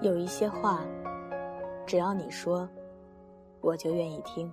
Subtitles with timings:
[0.00, 0.80] 有一些话，
[1.84, 2.68] 只要你说，
[3.60, 4.52] 我就愿意听。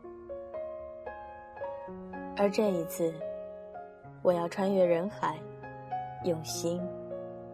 [2.35, 3.13] 而这一次，
[4.23, 5.39] 我要穿越人海，
[6.23, 6.81] 用心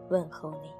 [0.07, 0.71] 问候你。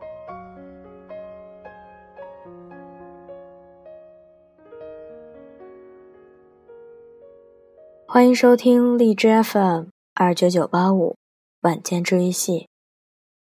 [8.07, 11.17] 欢迎收听荔枝 FM 二九九八五
[11.61, 12.69] 晚间治愈系，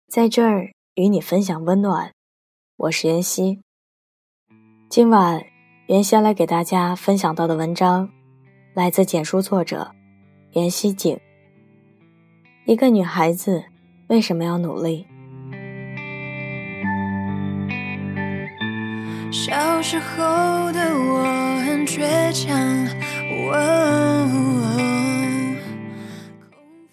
[0.09, 2.13] 在这儿与你分享温暖。
[2.79, 3.61] 我是妍希。
[4.89, 5.45] 今晚，
[5.89, 8.09] 妍希来给大家分享到的文章，
[8.73, 9.91] 来自简书作者
[10.53, 11.19] 妍希景。
[12.67, 13.65] 一个女孩子
[14.07, 15.05] 为什么要努力？
[19.33, 21.25] 小时候的我
[21.67, 22.57] 很倔强。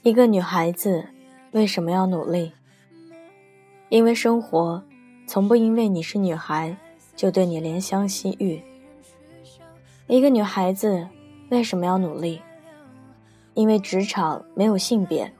[0.02, 1.08] 一个女孩子
[1.52, 2.52] 为什么要努力？
[3.90, 4.84] 因为生活。
[5.28, 6.76] 从不因为你是女孩，
[7.16, 8.62] 就对你怜香惜玉。
[10.08, 11.08] 一个女孩子
[11.50, 12.42] 为什么要努力？
[13.56, 15.32] 因为职场没有性别，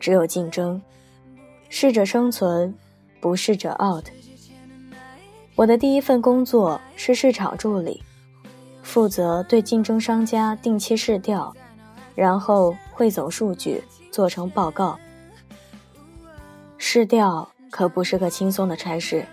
[0.00, 0.80] 只有竞争，
[1.68, 2.74] 适者生存，
[3.20, 4.06] 不适者 out。
[5.54, 8.02] 我的第一份工作是市场助理，
[8.82, 11.54] 负责对竞争商家定期试调，
[12.14, 14.98] 然后汇总数据做成报告。
[16.76, 17.48] 试调。
[17.70, 19.24] 可不是个轻松的差事，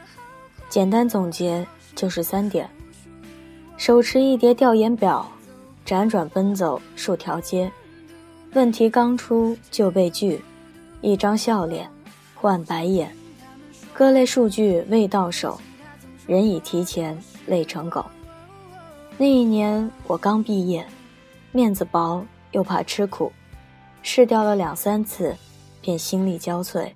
[0.69, 2.69] 简单总结就是三点：
[3.77, 5.29] 手持一叠调研表，
[5.85, 7.71] 辗转奔走数条街，
[8.53, 10.43] 问题刚出就被拒，
[11.01, 11.89] 一张笑脸
[12.33, 13.13] 换白眼，
[13.93, 15.59] 各类数据未到手，
[16.27, 18.05] 人已提前累成狗。
[19.17, 20.85] 那一年我刚毕业，
[21.51, 23.31] 面子薄又怕吃苦，
[24.01, 25.33] 试调了两三次，
[25.81, 26.89] 便心力交瘁。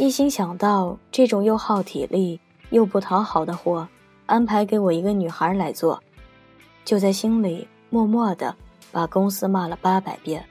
[0.00, 3.86] 一心想到这种又耗体力又不讨好的活，
[4.24, 6.02] 安排给我一个女孩来做，
[6.86, 8.56] 就在心里默默的
[8.90, 10.42] 把公司骂了八百遍。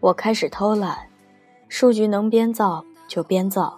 [0.00, 0.96] 我开始偷懒，
[1.68, 3.76] 数据能编造就编造，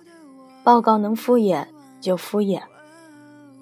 [0.62, 1.66] 报告能敷衍
[2.00, 2.62] 就敷衍。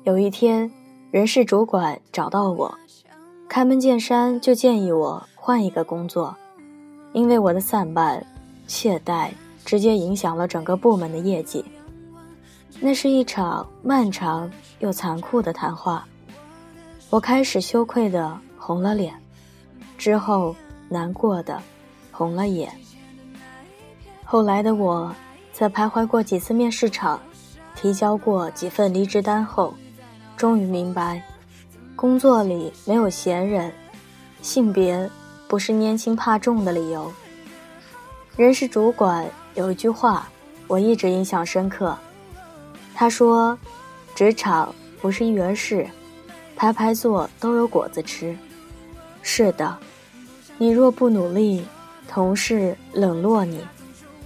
[0.04, 0.70] 有一天，
[1.10, 2.74] 人事主管找到我，
[3.48, 6.36] 开门见山就建议我换一个工作，
[7.14, 8.22] 因为我的散漫、
[8.66, 9.30] 懈怠。
[9.70, 11.64] 直接影响了整个部门的业绩。
[12.80, 14.50] 那是一场漫长
[14.80, 16.04] 又残酷的谈话，
[17.08, 19.14] 我开始羞愧的红了脸，
[19.96, 20.56] 之后
[20.88, 21.62] 难过的
[22.10, 22.68] 红了眼。
[24.24, 25.14] 后来的我，
[25.52, 27.20] 在徘徊过几次面试场，
[27.76, 29.72] 提交过几份离职单后，
[30.36, 31.22] 终于明白，
[31.94, 33.72] 工作里没有闲人，
[34.42, 35.08] 性别
[35.46, 37.12] 不是拈轻怕重的理由。
[38.36, 39.30] 人事主管。
[39.54, 40.28] 有一句话，
[40.66, 41.96] 我一直印象深刻。
[42.94, 43.58] 他说
[44.14, 45.88] ：“职场不是一元式，
[46.54, 48.36] 排排坐都有果子吃。”
[49.22, 49.76] 是的，
[50.56, 51.64] 你若不努力，
[52.08, 53.60] 同事冷落你，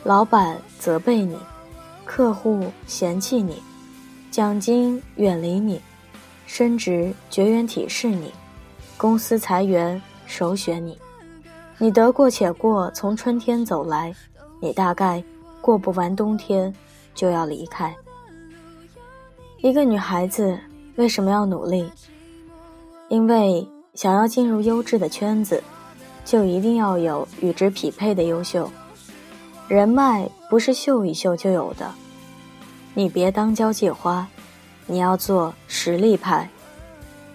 [0.03, 1.37] 老板责备你，
[2.05, 3.63] 客户嫌弃你，
[4.31, 5.81] 奖金远离你，
[6.47, 8.33] 升职绝缘体是你，
[8.97, 10.99] 公司裁员首选你，
[11.79, 14.15] 你得过且过，从春天走来。
[14.61, 15.23] 你大概
[15.61, 16.75] 过不完冬天，
[17.15, 17.95] 就要离开。
[19.61, 20.59] 一个女孩子
[20.97, 21.91] 为什么要努力？
[23.09, 25.63] 因为想要进入优质的圈子，
[26.25, 28.71] 就一定要有与之匹配的优秀。
[29.69, 31.91] 人脉不是秀一秀就有的，
[32.93, 34.27] 你别当交际花，
[34.87, 36.49] 你要做实力派。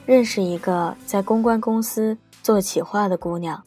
[0.06, 3.64] 认识一个在公关公司做企划的姑娘。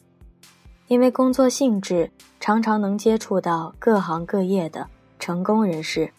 [0.87, 2.11] 因为工作性质，
[2.43, 4.85] 常常能接触到各行各业的
[5.17, 6.11] 成功人士。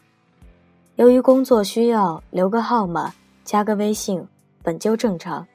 [0.96, 3.12] 由于工作需要留个号码、
[3.44, 4.26] 加个微信，
[4.62, 5.46] 本就正常。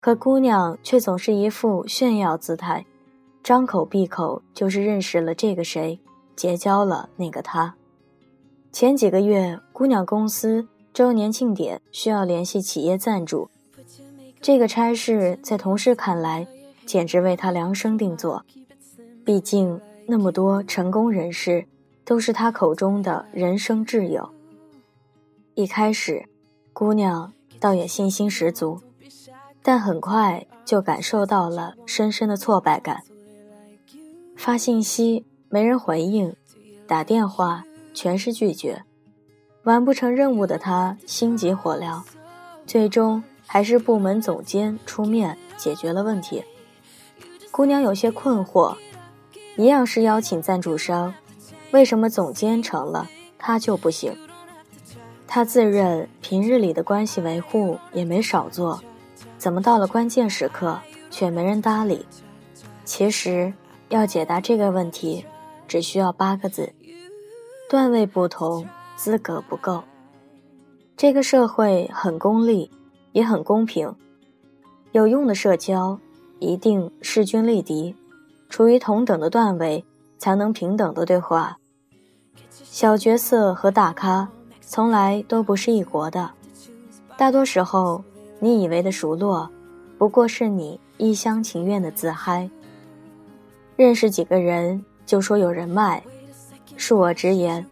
[0.00, 2.84] 可姑娘却总是一副炫耀姿态，
[3.44, 6.00] 张口闭口就是认识了这个谁，
[6.34, 7.76] 结交了那个他。
[8.72, 13.48] 前几个月，姑娘公司周年庆典需要联系企业赞助，
[14.40, 16.48] 这个差事在同事看来。
[16.84, 18.42] 简直为他量身定做，
[19.28, 21.66] 毕竟那么多成功人士
[22.02, 24.30] 都是他口中的人生挚友。
[25.54, 26.24] 一开始，
[26.72, 27.30] 姑娘
[27.60, 28.80] 倒也信心十足，
[29.62, 33.02] 但很快就感受到了深深的挫败感。
[34.34, 36.34] 发信息没人回应，
[36.86, 38.82] 打电话全是拒绝，
[39.64, 42.00] 完不成任务的她心急火燎，
[42.66, 46.42] 最终还是部门总监出面解决了问题。
[47.50, 48.74] 姑娘有些困惑，
[49.58, 51.12] 一样是邀请赞助商，
[51.72, 54.16] 为什么总监成了，他就不行？
[55.26, 58.80] 他自认平日里的关系维护也没少做，
[59.36, 60.78] 怎么到了关键时刻
[61.10, 62.06] 却没人搭理？
[62.84, 63.52] 其实
[63.88, 65.26] 要解答这个问题，
[65.66, 66.72] 只需要八个字：
[67.68, 68.64] 段位不同，
[68.94, 69.82] 资格不够。
[70.96, 72.70] 这个社会很功利，
[73.10, 73.92] 也很公平。
[74.92, 75.98] 有用的社交
[76.38, 77.96] 一定势均力敌，
[78.48, 79.84] 处于同等的段位
[80.18, 81.58] 才能平等的对话。
[82.50, 84.28] 小角色和大咖
[84.60, 86.30] 从来都不是一国的，
[87.16, 88.02] 大多时候
[88.40, 89.48] 你以为的熟络，
[89.96, 92.48] 不过是你一厢情愿的自嗨。
[93.76, 96.02] 认识几个人就说有人脉，
[96.76, 97.64] 恕我直言，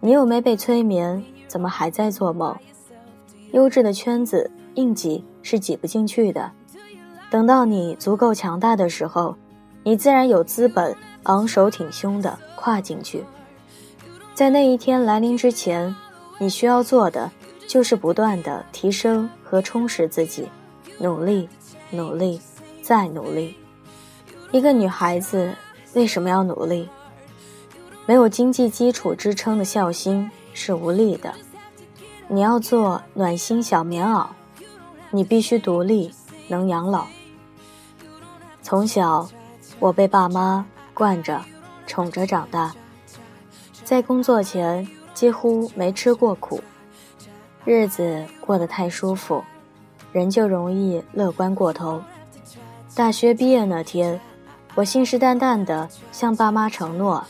[0.00, 2.56] 你又没被催眠，怎么还在做梦？
[3.52, 5.24] 优质的圈子硬挤。
[5.44, 6.52] 是挤不进去的。
[7.28, 9.34] 等到你足够强大的时候，
[9.82, 13.24] 你自然有资本昂首挺胸地跨进去。
[14.34, 15.94] 在那一天来临之前，
[16.38, 17.30] 你需要做的
[17.66, 20.48] 就是不断地提升和充实自己，
[20.98, 21.48] 努力，
[21.90, 22.40] 努力，
[22.82, 23.56] 再努力。
[24.50, 25.54] 一个女孩子
[25.94, 26.88] 为什么要努力？
[28.06, 31.32] 没有经济基础支撑的孝心是无力的。
[32.28, 34.26] 你要做暖心小棉袄。
[35.14, 36.10] 你必须独立，
[36.48, 37.06] 能养老。
[38.62, 39.28] 从小，
[39.82, 40.64] 我被爸妈
[40.94, 41.42] 惯着、
[41.88, 42.72] 宠着长大，
[43.82, 46.62] 在工作前几乎没吃过苦，
[47.64, 49.42] 日子过得太舒服，
[50.12, 52.00] 人就容易乐观过头。
[52.94, 54.20] 大学毕业那天，
[54.76, 57.24] 我信誓旦旦地向爸妈承诺：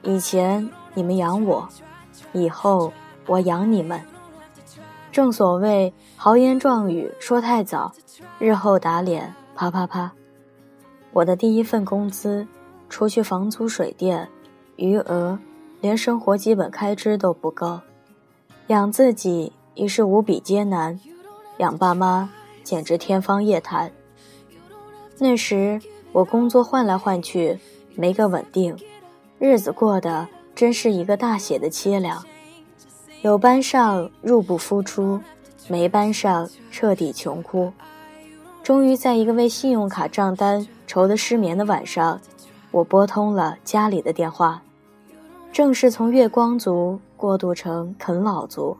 [0.00, 1.68] 以前你们养我，
[2.32, 2.90] 以后
[3.26, 4.00] 我养你们。
[5.12, 7.92] 正所谓豪言壮语说太早，
[8.38, 10.10] 日后打脸啪啪啪。
[11.16, 12.46] 我的第一份工资，
[12.90, 14.28] 除去房租水电，
[14.76, 15.38] 余额
[15.80, 17.80] 连生活基本开支都不够，
[18.66, 21.00] 养自己已是无比艰难，
[21.56, 22.28] 养爸妈
[22.62, 23.90] 简直天方夜谭。
[25.16, 25.80] 那时
[26.12, 27.58] 我工作换来换去，
[27.94, 28.76] 没个稳定，
[29.38, 32.22] 日子过得真是一个大写的凄凉。
[33.22, 35.18] 有班上入不敷出，
[35.66, 37.72] 没班上彻底穷哭。
[38.62, 42.20] 终于在一个为信用卡账单愁得失眠的晚上，
[42.70, 44.62] 我拨通了家里的电话。
[45.52, 48.76] 正是从月光族过渡成啃老族，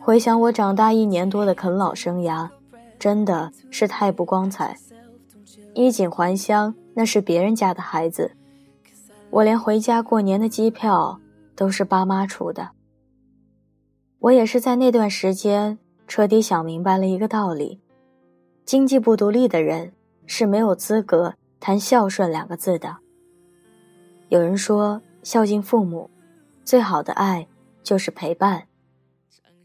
[0.00, 2.48] 回想我长大一年多的啃老生涯，
[2.98, 4.76] 真的是太不光彩。
[5.74, 8.32] 衣锦还乡那是别人家的孩子，
[9.30, 11.18] 我连回家过年的机票
[11.56, 12.70] 都是爸妈出的。
[14.18, 17.80] 我也是在那段时间彻底想明白了一个道理：
[18.66, 19.92] 经济不独立的人
[20.28, 22.98] 是没有资格谈孝顺两个字的。
[24.28, 26.08] 有人说，孝敬父母，
[26.64, 27.48] 最好的爱
[27.82, 28.68] 就是陪伴。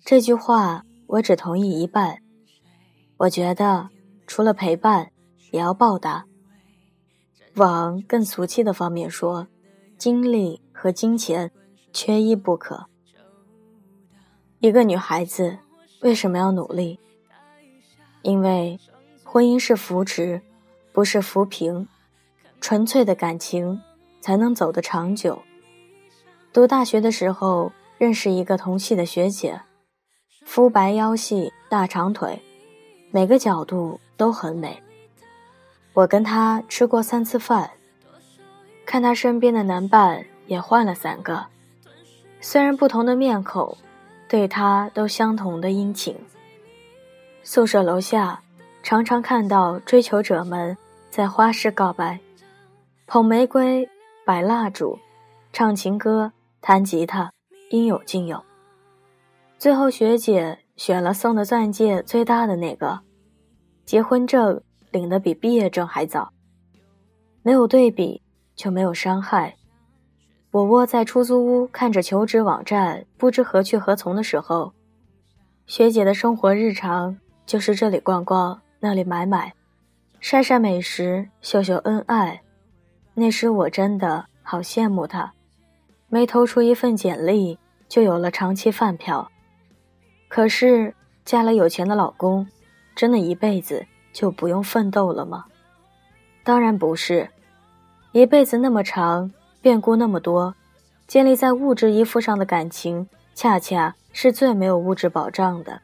[0.04, 2.20] 这句话我只同意一半。
[3.18, 3.90] 我觉得，
[4.26, 5.12] 除了陪伴，
[5.52, 6.26] 也要报答。
[7.56, 9.48] 往更俗气的方面说，
[9.98, 11.52] 精力和金钱
[11.92, 12.88] 缺一不可。
[14.60, 15.60] 一个女孩子
[16.02, 17.00] 为什么要努力？
[18.22, 18.80] 因为
[19.24, 20.42] 婚姻是扶持，
[20.94, 21.88] 不是扶贫，
[22.62, 23.82] 纯粹的感情
[24.22, 25.42] 才能走得长久。
[26.54, 29.60] 读大学的时候，认识一个同系的学姐，
[30.46, 32.42] 肤白腰细大长腿，
[33.12, 34.82] 每个角度都很美。
[35.94, 37.72] 我跟她吃过三次饭，
[38.86, 41.48] 看她身边的男伴也换了三个，
[42.40, 43.76] 虽然不同的面孔。
[44.30, 46.18] 对他都相同的殷勤。
[47.44, 48.42] 宿舍楼下，
[48.82, 50.76] 常常看到追求者们
[51.14, 52.20] 在花式告白，
[53.06, 53.88] 捧玫瑰，
[54.26, 54.98] 摆蜡烛，
[55.52, 57.32] 唱情歌，弹吉他，
[57.70, 58.44] 应有尽有。
[59.60, 63.00] 最后学姐选了送的钻戒最大的那个，
[63.86, 66.34] 结婚证领的比毕业证还早。
[67.44, 68.20] 没有对比，
[68.56, 69.56] 就没有伤害。
[70.50, 74.74] 我窝在出租屋，看着求职网站，不知何去何从的时候，
[75.68, 77.16] 学姐的生活日常
[77.46, 79.54] 就是这里逛逛，那里买买，
[80.24, 82.42] 晒晒美食，秀秀恩爱。
[83.14, 85.34] 那时我真的好羡慕她，
[86.08, 89.30] 没投出一份简历就有了长期饭票。
[90.30, 92.48] 可是嫁了有钱的老公，
[92.96, 95.44] 真的一辈子就不用奋斗了吗？
[96.42, 97.30] 当然不是，
[98.14, 99.30] 一辈子那么长。
[99.62, 100.56] 变故那么多，
[101.06, 105.82] 建立在物质依附上的感情，恰恰是最没有物质保障的。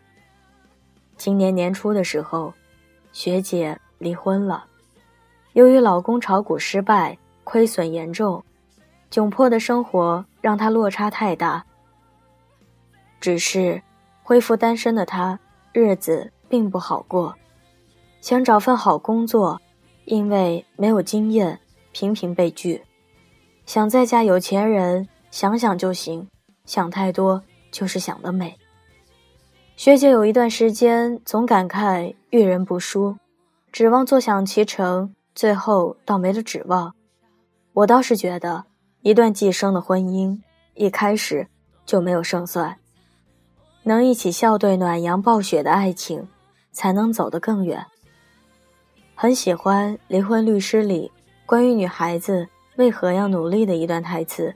[1.18, 2.54] 今年年初的时候，
[3.12, 4.66] 学姐离婚了，
[5.54, 8.44] 由于老公炒股失败，亏损严重，
[9.12, 11.64] 窘迫的生活让她落差太大。
[13.20, 13.82] 只是
[14.24, 15.38] 恢复单身的他
[15.74, 17.36] 日子并不好过，
[18.22, 19.62] 想找份好工作，
[20.06, 21.60] 因为没有经验，
[21.92, 22.82] 频频被拒。
[23.66, 26.28] 想再嫁有钱人，想想就行，
[26.66, 28.58] 想太多就是想得美。
[29.76, 33.16] 学姐有一段时间总感慨遇人不淑，
[33.72, 36.96] 指望坐享其成，最后倒没了指望。
[37.74, 38.66] 我倒是觉得，
[39.02, 40.40] 一段寄生的婚姻
[40.74, 41.48] 一开始
[41.86, 42.76] 就没有胜算。
[43.84, 46.28] 能一起笑对暖阳暴雪的爱情，
[46.72, 47.86] 才能走得更远。
[49.16, 51.12] 很喜欢《离婚律师》里
[51.46, 52.48] 关于女孩子
[52.78, 54.54] 为何要努力的一段台词：“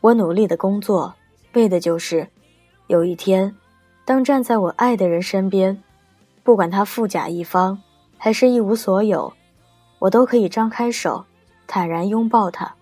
[0.00, 1.14] 我努力的工作，
[1.54, 2.28] 为的就是，
[2.86, 3.54] 有一天，
[4.04, 5.82] 当站在我爱的人身边，
[6.42, 7.82] 不管他富甲一方，
[8.16, 9.32] 还是一无所有，
[9.98, 11.24] 我都可以张开手，
[11.66, 12.74] 坦然拥抱他。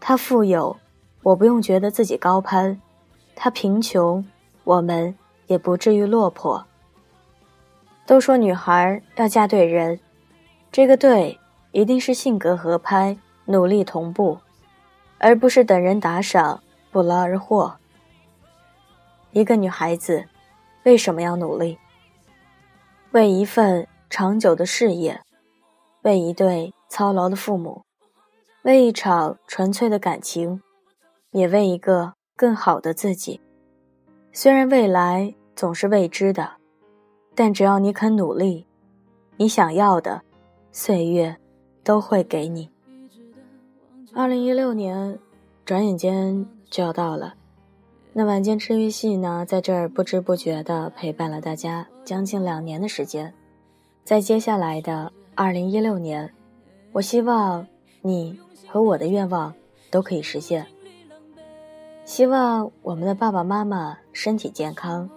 [0.00, 0.76] 他富有，
[1.22, 2.80] 我不用觉得自己高攀。”
[3.40, 4.26] 他贫穷，
[4.64, 5.16] 我们
[5.46, 6.66] 也不至于落魄。
[8.04, 10.00] 都说女孩要嫁对人，
[10.72, 11.38] 这个对
[11.70, 14.38] 一定是性格合拍、努力同步，
[15.18, 17.76] 而不是等人打赏不劳而获。
[19.30, 20.24] 一个女孩子
[20.82, 21.78] 为什么要努力？
[23.18, 25.20] 为一份长久的事业，
[26.02, 27.82] 为一对操劳的父母，
[28.62, 30.62] 为一场纯粹的感情，
[31.32, 32.12] 也为一个。
[32.36, 33.40] 更好的自己，
[34.32, 36.52] 虽然未来总是未知的，
[37.34, 38.64] 但只要你肯努力，
[39.36, 40.22] 你想要的，
[40.70, 41.36] 岁月
[41.82, 42.70] 都会给你。
[44.14, 45.18] 二零一六年，
[45.64, 47.34] 转眼间就要到了，
[48.12, 53.34] 那晚间治愈系呢，在这儿不知不觉的陪伴了大家将近两年的时间，
[54.02, 56.32] 在接下来的二零一六年，
[56.90, 57.66] 我希望
[58.00, 59.52] 你和我的愿望
[59.90, 60.66] 都可以实现。
[62.06, 65.10] 希望我们的爸爸妈妈身体健康。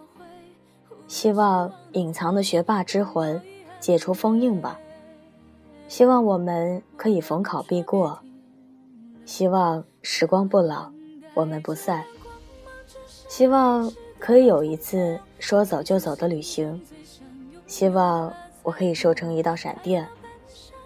[1.08, 3.42] 希望隐藏的学霸之魂
[3.80, 4.78] 解除封印吧。
[5.88, 8.20] 希望我们可以逢考必过。
[9.24, 10.92] 希望时光不老，
[11.36, 12.04] 我们不散。
[13.30, 13.90] 希望
[14.22, 16.80] 可以有一次说走就走的旅行。
[17.66, 20.08] 希望我可以瘦成一道闪电。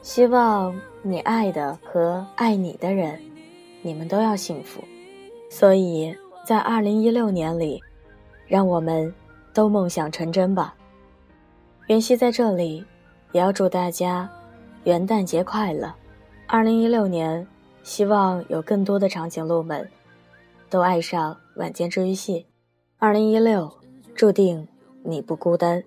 [0.01, 3.19] 希望你爱的和爱你的人，
[3.81, 4.81] 你们都要幸福。
[5.49, 6.15] 所以
[6.45, 7.83] 在二零一六年里，
[8.47, 9.13] 让我们
[9.53, 10.73] 都梦想成真吧。
[11.87, 12.85] 袁熙在这里
[13.31, 14.29] 也要祝大家
[14.85, 15.93] 元旦节快乐。
[16.47, 17.45] 二零一六年，
[17.83, 19.87] 希望有更多的长颈鹿们
[20.69, 22.45] 都爱上晚间治愈系。
[22.97, 23.71] 二零一六，
[24.15, 24.67] 注定
[25.03, 25.83] 你不孤单，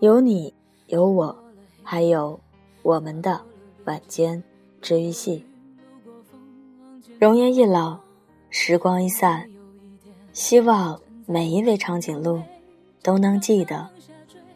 [0.00, 0.52] 有你，
[0.88, 1.36] 有我，
[1.82, 2.38] 还有
[2.82, 3.40] 我们的
[3.84, 4.42] 晚间
[4.82, 5.44] 治愈系。
[7.18, 7.98] 容颜一老。
[8.56, 9.50] 时光一散，
[10.32, 12.40] 希望每一位长颈鹿
[13.02, 13.88] 都能记得，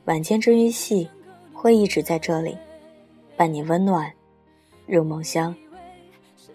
[0.04, 1.09] 晚间治愈系
[1.52, 2.57] 会一直在这里，
[3.37, 4.12] 伴你温暖
[4.87, 5.52] 入梦乡。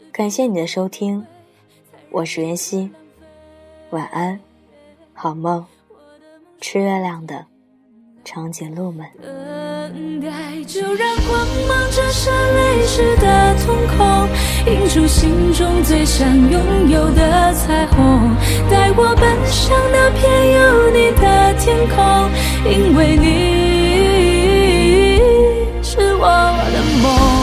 [0.09, 1.25] 感谢你的收听，
[2.11, 2.89] 我是袁熙，
[3.89, 4.39] 晚安，
[5.13, 5.65] 好梦，
[6.59, 7.45] 吃月亮的
[8.25, 9.05] 长颈鹿们。
[9.21, 10.27] 等待
[10.65, 14.27] 就让光芒折射泪湿的瞳孔，
[14.65, 18.35] 映出心中最想拥有的彩虹。
[18.69, 21.95] 带我奔向那片有你的天空，
[22.65, 23.23] 因为你
[25.83, 26.25] 是我
[26.71, 27.42] 的梦。